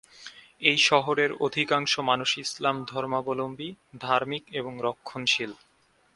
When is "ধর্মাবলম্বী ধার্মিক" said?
2.85-4.43